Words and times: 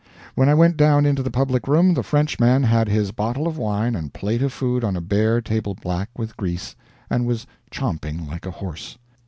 "When 0.33 0.49
I 0.49 0.55
went 0.55 0.77
down 0.77 1.05
into 1.05 1.21
the 1.21 1.29
public 1.29 1.67
room, 1.67 1.93
the 1.93 2.01
Frenchman 2.01 2.63
had 2.63 2.89
his 2.89 3.11
bottle 3.11 3.47
of 3.47 3.59
wine 3.59 3.93
and 3.95 4.11
plate 4.11 4.41
of 4.41 4.51
food 4.51 4.83
on 4.83 4.95
a 4.95 4.99
bare 4.99 5.41
table 5.41 5.75
black 5.75 6.09
with 6.17 6.35
grease, 6.37 6.75
and 7.07 7.27
was 7.27 7.45
'chomping' 7.69 8.25
like 8.25 8.47
a 8.47 8.49
horse. 8.49 8.97